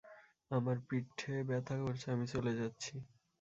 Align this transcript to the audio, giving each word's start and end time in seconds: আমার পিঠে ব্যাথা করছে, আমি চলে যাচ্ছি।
আমার 0.51 0.77
পিঠে 0.87 1.35
ব্যাথা 1.49 1.75
করছে, 1.83 2.07
আমি 2.15 2.25
চলে 2.33 2.51
যাচ্ছি। 2.59 2.93